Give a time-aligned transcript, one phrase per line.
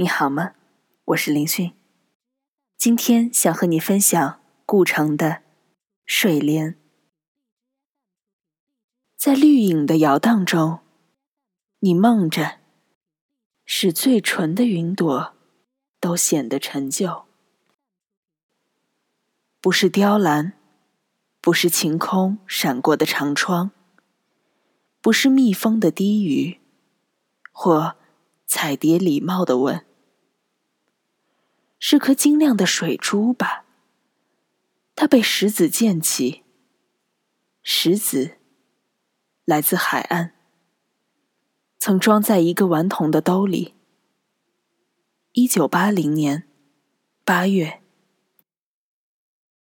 [0.00, 0.52] 你好吗？
[1.06, 1.72] 我是林迅。
[2.76, 5.26] 今天想和你分享顾城的
[6.06, 6.74] 《睡莲》。
[9.16, 10.78] 在绿影的摇荡中，
[11.80, 12.60] 你梦着，
[13.64, 15.34] 使最纯的云朵
[15.98, 17.24] 都显得陈旧。
[19.60, 20.52] 不是雕栏，
[21.40, 23.72] 不是晴空闪过的长窗，
[25.00, 26.60] 不是蜜蜂的低语，
[27.50, 27.96] 或。
[28.50, 29.84] 彩蝶礼貌的问
[31.78, 33.64] ：“是颗晶亮的水珠吧？”
[34.94, 36.42] 它被石子溅起。
[37.62, 38.38] 石子
[39.44, 40.32] 来自海岸，
[41.78, 43.74] 曾装在一个顽童的兜里。
[45.32, 46.48] 一九八零年
[47.24, 47.82] 八月